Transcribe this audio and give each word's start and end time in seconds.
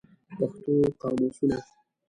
پښتو 0.37 0.75
قاموسونه 1.01 1.57